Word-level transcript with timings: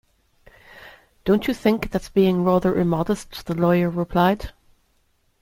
"Don't 1.25 1.47
you 1.47 1.53
think 1.53 1.91
that's 1.91 2.09
being 2.09 2.43
rather 2.43 2.75
immodest?" 2.75 3.45
the 3.45 3.53
lawyer 3.53 3.87
replied. 3.87 4.49